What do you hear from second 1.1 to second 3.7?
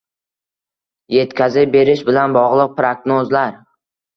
yetkazib berish bilan bog'liq prognozlar